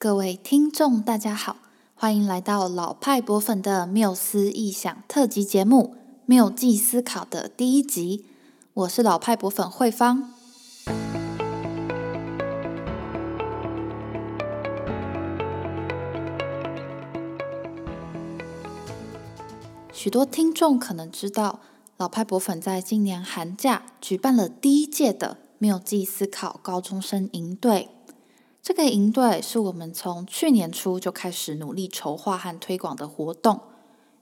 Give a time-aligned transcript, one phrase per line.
[0.00, 1.56] 各位听众，大家好，
[1.96, 8.24] 欢迎来到老派博粉的缪斯异想特辑节目《缪记思考》的第一集。
[8.74, 10.32] 我是老派博粉慧芳。
[19.92, 21.58] 许多听众可能知道，
[21.96, 27.88] 老派博粉在今年寒假举办了第一届的缪记思考高中生营队。
[28.68, 33.62] 这个营队是我们从去年初就开始努力筹划和推广的活动。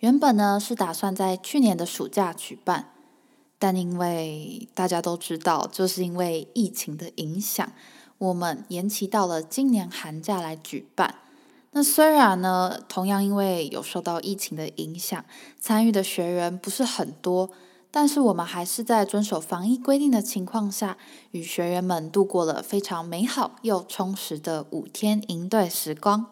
[0.00, 2.90] 原本呢是打算在去年的暑假举办，
[3.60, 7.72] 但因为大家都知道，就是因为疫情的影响，
[8.18, 11.20] 我们延期到了今年寒假来举办。
[11.70, 15.24] 那虽然呢，同样因为有受到疫情的影响，
[15.60, 17.48] 参与的学员不是很多。
[17.94, 20.96] 但是我们还是在遵守防疫规定的情况下，
[21.32, 26.24] 与学员们度过了非常美好又充实的五天营队时光。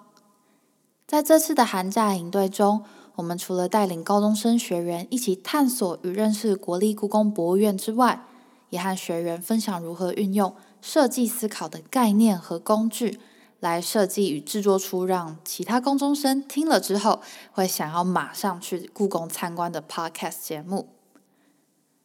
[1.07, 2.83] 在这次的寒假营队中，
[3.17, 8.25] 我们除了带领高中生学员一起探索与认识国立故宫博物院之外，
[8.71, 13.21] 也和学员分享如何运用设计思考的概念和工具，
[13.59, 17.21] 来设计与制作出让其他高中生听了之后
[17.53, 21.00] 会想要马上去故宫参观的 Podcast 节目。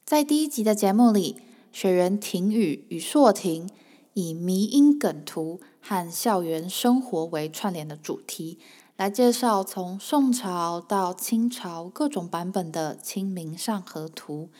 [0.05, 1.37] 在第一集的节目里，
[1.71, 3.67] 学员婷雨与硕婷
[4.13, 8.59] 以迷音梗图和校园生活为串联的主题，
[8.97, 14.51] 来介绍从宋朝到清朝各种版本的《清明上河图》，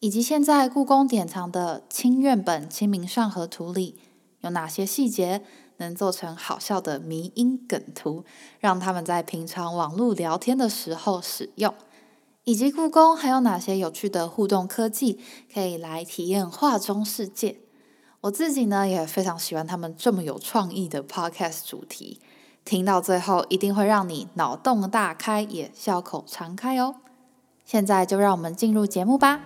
[0.00, 3.96] 以及现在故宫典藏的清苑本《清明上河图》里
[4.42, 5.40] 有哪些细节
[5.78, 8.26] 能做成好笑的迷音梗图，
[8.58, 11.74] 让他们在平常网络聊天的时候使用。
[12.44, 15.18] 以及故宫还有哪些有趣的互动科技
[15.52, 17.60] 可以来体验画中世界？
[18.22, 22.20] 我自己呢也非常喜欢他们这么有创意的 podcast 主题，
[22.64, 26.96] 听到最后一定会让你脑洞大开，也笑口常开哦。
[27.64, 29.40] 现在就让我们进入节目吧。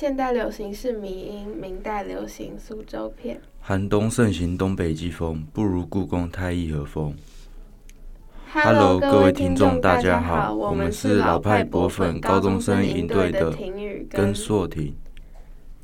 [0.00, 3.38] 现代流行是迷音，明代流行苏州片。
[3.60, 7.14] 寒冬盛行东北季风，不如故宫太乙和风。
[8.50, 14.96] Hello，各位听众，大家好，我们是老派博粉高中生营队的廷宇跟硕廷。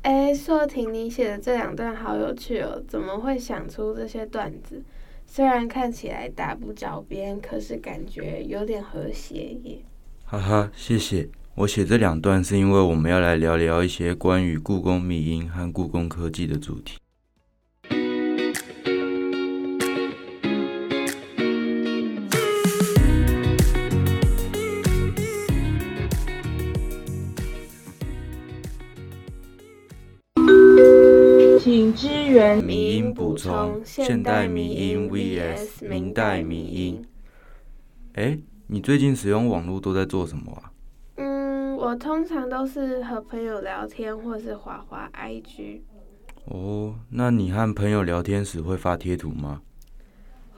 [0.01, 4.81] 哎，硕廷，你写的这两段好有趣哦，怎么会想出这些段子？
[5.27, 9.77] 虽然看起来打不着边，可是感觉有点和谐耶。
[10.25, 11.29] 哈哈，谢谢。
[11.59, 16.99] 我写这两段是因为我们要来聊聊一些关于故宫迷因和故宫科技的主题。
[31.59, 37.03] 请支援迷音补充：现代迷音 vs 明代迷音。
[38.13, 40.76] 哎，你最近使用网络都在做什么啊？
[41.87, 45.79] 我通常都是和朋友聊天，或是滑滑 IG。
[46.43, 49.61] 哦，那你和朋友聊天时会发贴图吗？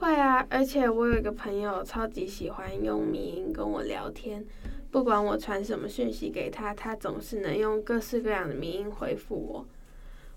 [0.00, 4.44] 会啊，而且我有一个朋友超级喜欢用语音跟我聊天，
[4.90, 9.64] 不管我传什么讯息给他，他总是能用各式各样的迷音回复我。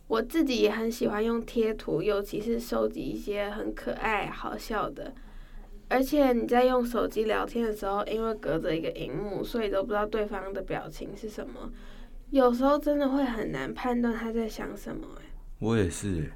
[0.07, 5.11] 我自己也很喜欢用贴图，尤其是收集一些很可爱、好笑的。
[5.93, 11.71] 而且你在用手机聊天的时候，因为隔着一个荧幕，所以都不知道对方的表情是什么。
[12.31, 15.05] 有时候真的会很难判断他在想什么。
[15.19, 15.25] 哎，
[15.59, 16.31] 我也是。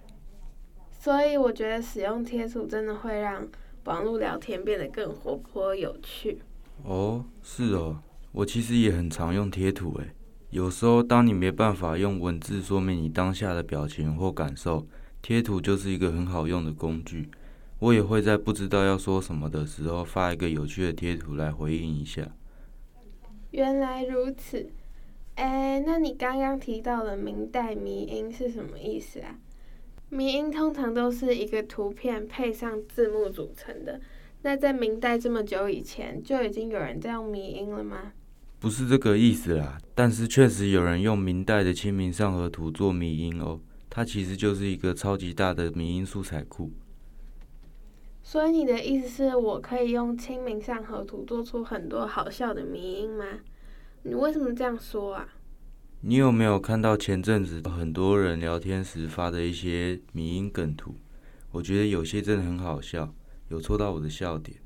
[1.00, 3.48] 所以我觉得使用贴图真的会让
[3.86, 6.38] 网络聊天变得更活泼有趣。
[6.84, 7.98] 哦，是哦，
[8.34, 9.92] 我其实也很常用贴图。
[9.98, 10.12] 诶，
[10.52, 14.86] 有时候当你没办法用文字说明你当下的表情或感受，
[15.24, 17.28] 贴图就是一个很好用的工具。
[17.80, 22.28] 我也会在不知道要说什么的时候发一个有趣的贴图来回应一下。
[23.52, 24.70] 原来如此，
[25.36, 29.40] 哎，那你刚刚提到的明代迷音是什么意思啊？
[30.10, 34.02] 迷音通常都是一个图片配上字幕组成的。
[34.42, 38.14] 那在明代这么久以前，就已经有人在用迷音了吗？
[38.60, 43.60] 不是这个意思啦，但是确实有人用明代的《清明上河图》做迷音哦。
[43.90, 46.72] 它其实就是一个超级大的迷音素材库。
[48.30, 53.24] 所以你的意思是我可以用《清明上河图》做出很多好笑的迷音吗？
[54.04, 55.30] 你为什么这样说啊？
[56.02, 60.96] 你有没有看到前阵子很多人聊天时发的一些迷音梗图？
[61.52, 63.16] 我觉得有些真的很好笑，
[63.48, 64.58] 有戳到我的笑点。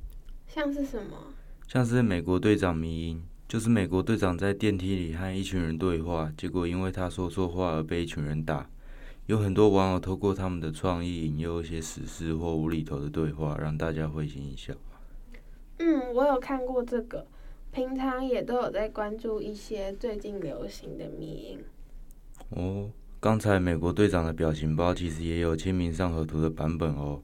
[0.48, 1.16] 像是什么？
[1.68, 8.68] 像是美国队长迷音，就是美国队长在电梯里和一群人对话，结果因为他说错话而被一群人打。
[9.32, 14.74] 有很多网友透过他们的创意引诱一些史事或无厘头的对话，让大家会心一笑。
[15.78, 17.26] 嗯，我有看过这个，
[17.72, 21.60] 平常也都有在关注一些最近流行的迷因。
[22.50, 22.92] 哦，
[23.22, 27.22] 刚才美国队长的表情包其实也有《清明上河图》的版本哦。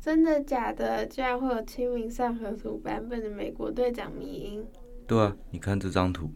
[0.00, 1.04] 真的假的？
[1.04, 4.66] 居然会有《清明上河图》版本的美国队长迷因？
[5.06, 6.30] 对啊，你看这张图。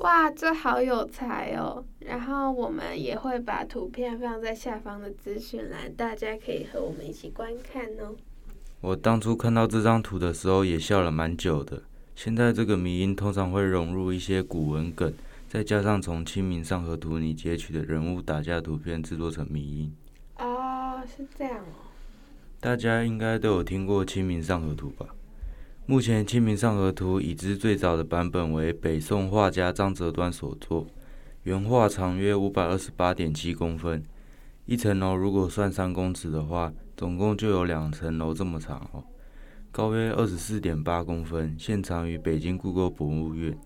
[0.00, 1.84] 哇，这好有才哦！
[1.98, 8.16] 然后我们也会把图片放在下方的资讯栏，大家可以和我们一起观看哦。
[8.80, 11.82] 我当初看到这张图的时候也笑了蛮久的。
[12.16, 15.12] 现在这个迷音通常会融入一些古文梗，
[15.46, 19.94] 再加上从《清明上河图》里截取的人物打架图片制作成迷音。
[20.38, 21.92] 哦，是这样哦。
[22.58, 25.14] 大家应该都有听过《清明上河图》吧？
[25.86, 30.86] 目前《清明上河图》已知最早的版本为北宋画家张择端所作，
[31.42, 34.02] 原画长约五百二十八点七公分，
[34.66, 36.72] 一层楼如果算三公尺的话。
[36.96, 39.02] 总共就有两层楼这么长哦，
[39.72, 43.54] 高约二十四点八公分，现藏于北京故宫博物院。《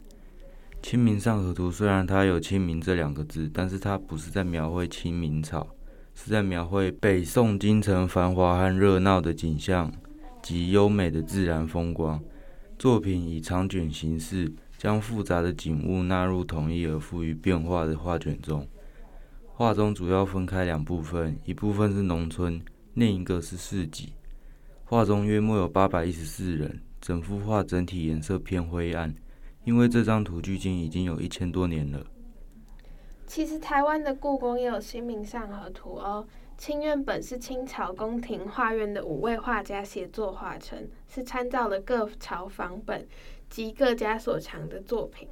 [0.80, 5.66] 清明上河图》虽然它有“清明”这两个字，但是它不是在描绘清明草，
[6.14, 9.90] 是在描绘北宋京城繁华和热闹的景象
[10.44, 12.22] 及优美的自然风光。
[12.78, 18.68] 作品以长卷形式，将复杂的景物纳入统一而富于变化的画卷中。
[19.46, 22.60] 画中主要分开两部分，一部分是农村。
[22.92, 24.12] 另一个是市集，
[24.84, 29.14] 画中约莫有八百一十四人，整幅画整体颜色偏灰暗，
[29.64, 32.04] 因为这张图距今已经有一千多年了。
[33.26, 36.26] 其实台湾的故宫也有《清明上河图》哦，
[36.64, 43.06] 清苑本是清朝宫廷画院的五位画家协作画成，是参照了各朝仿本
[43.50, 45.28] 及各家所藏的作品。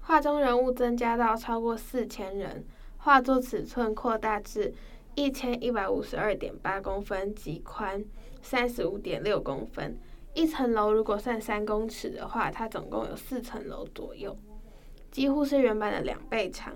[0.00, 2.62] 画中人物增加到超过四千人，
[2.98, 4.74] 画作尺寸扩大至。
[5.14, 8.04] 一千一百五十二点八公分，及宽
[8.42, 9.98] 三十五点六公分。
[10.34, 14.36] 一层楼如果算三公尺的话，它总共有四层楼左右，
[15.10, 16.74] 几乎是原版的两倍长。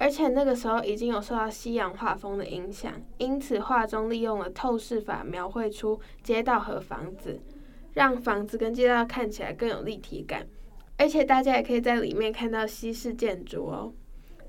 [0.00, 7.38] 而且那个时候已经有受到西洋画风的影响，因此画中利用了透视法描绘出街道和房子，
[7.92, 10.46] 让房子跟街道看起来更有立体感。
[10.96, 13.92] 而且大家也可以在里面看到西式建筑哦。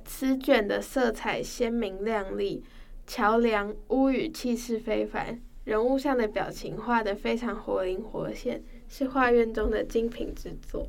[0.06, 2.63] 此卷的色彩鲜明亮丽。
[3.07, 10.88] 桥梁、屋宇气势非凡，人物上的表情画得非常活灵活现，是画院中的精品之作。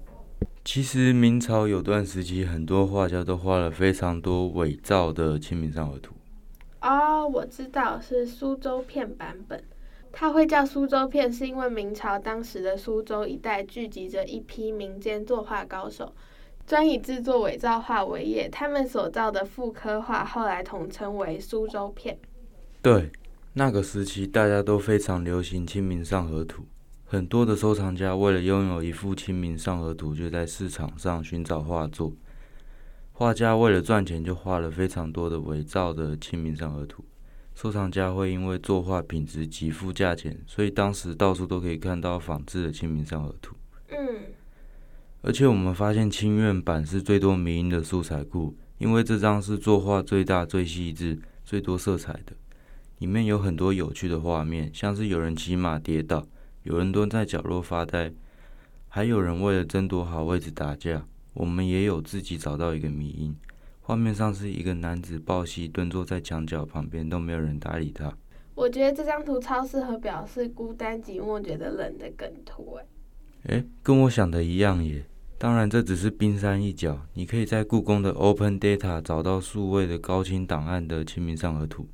[0.65, 6.15] 其实明朝有段时期，很多画家都画了非常多伪造的《清明上河图》。
[6.89, 9.63] 哦，我知道是苏州片版本。
[10.13, 16.15] 它会叫苏州片，是因为明朝当时的苏州一带聚集着一批民间作画高手。
[16.65, 22.17] 专以制作伪造画为业，他们所造的复刻画后来统称为苏州片。
[22.81, 23.11] 对，
[23.55, 26.63] 那个时期大家都非常流行《清明上河图》，
[27.13, 32.11] 很多的收藏家为了拥有一幅《清明上河图》，就在市场上寻找画作。
[33.13, 37.03] 画家为了赚钱，就画了非常多的伪造的《清明上河图》。
[37.55, 43.55] 收藏家会因为作画品质极付价钱，所以当时到处都可以看到仿制的《清明上河图》。
[43.95, 44.33] 嗯。
[45.21, 52.33] 而且我们发现清苑版是最多迷因的素材库，因为这张是作画最大、最细致、最多色彩的，
[53.01, 56.27] 里面有很多有趣的画面，像是有人骑马跌倒，
[56.63, 58.13] 有人蹲在角落发呆，
[58.89, 61.07] 还有人为了争夺好位置打架。
[61.35, 63.35] 我们也有自己找到一个迷因，
[63.81, 68.13] 画面上是一个男子抱膝蹲坐在墙角旁边，都没有人搭理他。
[68.55, 72.79] 我觉得这张图超适合表示孤单寂寞、觉得冷的梗图，
[73.45, 75.07] 诶，诶，跟我想的一样耶。
[75.39, 77.01] 当然，这只是冰山一角。
[77.15, 81.85] 你可以在故宫的 Open Data 找到数位的高清档案的《清明上河图》，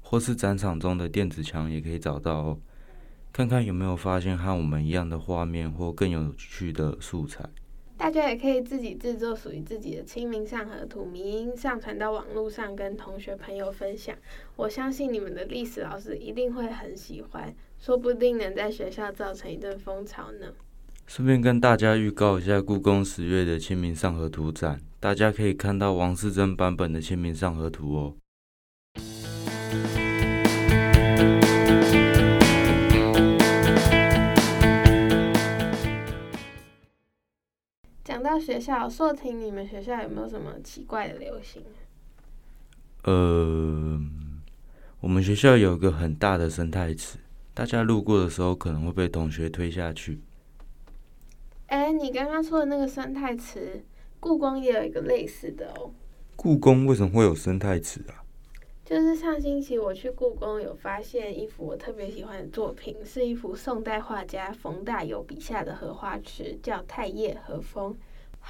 [0.00, 2.58] 或是展场中的电子墙也可以找到哦。
[3.32, 7.48] 看看有没有发现和我们一样的画面或更有趣的素材。
[7.96, 14.16] 大家也可以自己制作属于自己的《清明上河图》迷音，上传到网络上跟同学朋友分享。
[14.54, 20.46] 我相信你们的历史老师一定会很喜欢，说不定能在学校造成一阵风潮呢。
[21.08, 28.14] 顺便跟大家预告一下，故宫十月的《清明上河图》展，大家可以看到王世贞版本的《清明上河图》哦。
[38.38, 41.60] 到学校，硕婷，你们学校有没有什么奇怪的流行？
[43.02, 44.00] 呃，
[45.00, 47.18] 我们学校有一个很大的生态池，
[47.52, 50.20] 大家路过的时候可能会被同学推下去。
[51.66, 53.84] 哎，你刚刚说的那个生态池，
[54.20, 55.90] 故宫也有一个类似的哦。
[56.36, 58.22] 故宫为什么会有生态池啊？
[58.84, 67.92] 就是上星期我去故宫，有发现一幅我特别喜欢的作品，是一幅宋代画家冯大友笔下的荷花池，叫《太液荷风》。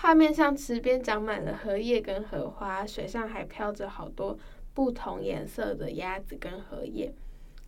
[0.01, 4.39] 画面上池边长满了荷叶跟荷花，水上还飘着好多
[4.73, 7.13] 不同颜色的鸭子跟荷叶，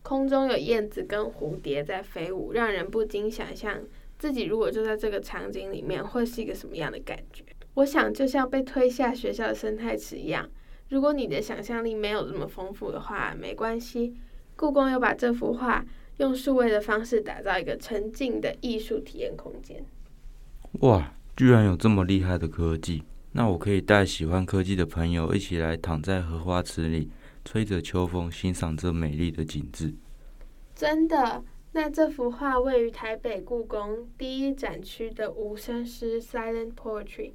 [0.02, 3.80] 空中有燕子跟蝴蝶在飞舞，让人不禁想象
[4.16, 7.42] 自己如果就在这个场景里面，会是一个什么样的感觉？
[7.74, 10.48] 我想就像被推下学校的生态池一样。
[10.90, 14.14] 如果你的想象力没有这么丰富的话，没关系。
[14.54, 15.84] 故宫又把这幅画
[16.18, 19.84] 用数位的方式打造一个沉浸的艺术体验空间。
[20.82, 23.02] 哇，居然有这么厉害的科技！
[23.32, 27.10] 那我可以带喜欢科技的朋友一起来躺在荷花池里，
[27.44, 29.94] 吹着秋风，欣赏这美丽的景致。
[30.74, 31.44] 真的？
[31.72, 37.32] 那这幅画位于台北故宫第一展区的无声诗 （Silent Poetry）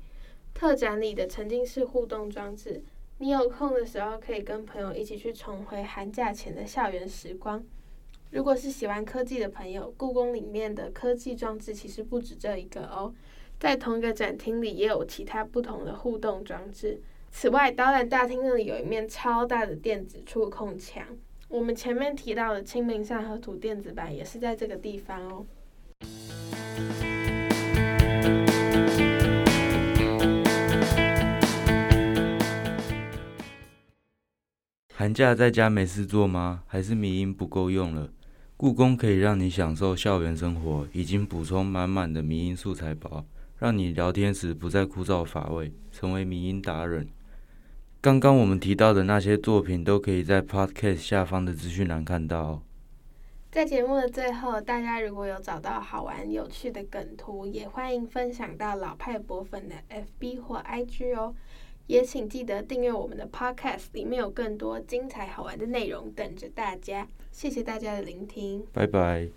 [0.53, 2.83] 特展里的沉浸式互动装置。
[3.19, 7.63] 你有空的时候可以跟朋友一起去重回寒假前的校园时光。
[8.31, 13.13] 如果是喜欢科技的朋友，故宫里面的科技装置其实不止这一个哦，
[13.59, 17.01] 在同一个展厅里也有其他不同的互动装置。
[17.31, 21.03] 此外，导览大厅那里有一面超大的电子触控墙，
[21.49, 25.45] 我们前面提到的《清明上河图》电子版也是在这个地方哦。
[34.93, 36.63] 寒假在家没事做吗？
[36.67, 38.09] 还是迷因不够用了？
[38.55, 43.25] 故宫可以让你享受校园生活，已经补充满满的迷因素材包，
[43.57, 47.07] 让你聊天时不再枯燥乏味，成为迷音达人。
[48.01, 52.61] 刚刚我们提到的那些作品，都可以在 Podcast 下方的资讯栏看到哦。
[53.51, 61.33] 在节目的最后，大家如果有找到好玩有趣的梗图，也欢迎分享到老派博粉的 FB 或 IG 哦。
[61.87, 67.07] 也请记得订阅我们的 Podcast，里面有更多精彩好玩的内容等着大家。
[67.31, 69.29] 谢谢大家的聆听，拜拜。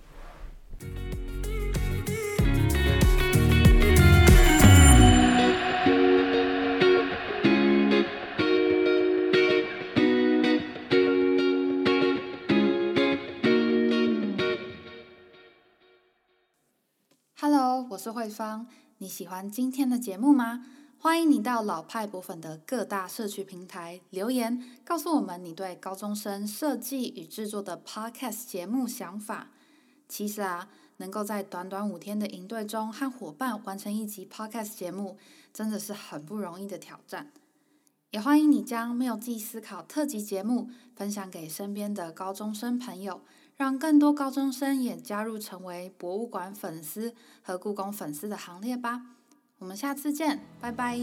[17.99, 18.65] 我是慧芳，
[18.99, 20.65] 你喜欢今天的节目吗？
[21.01, 29.49] 欢迎你到老派博粉的各大社区平台留言，告诉我们你对高中生设计与制作的 Podcast 节目想法。
[30.09, 35.19] 其实啊，能够在短短五天的营队中和伙伴完成一集 Podcast 节目，
[35.53, 37.33] 真的是很不容易的挑战。
[38.13, 43.23] 也欢迎你将没有记忆思考特辑节目分享给身边的高中生朋友，
[43.59, 47.13] 让更多高中生也加入成为博物馆粉丝
[47.43, 49.03] 和故宫粉丝的行列吧。
[49.59, 50.97] 我们下次见，拜拜。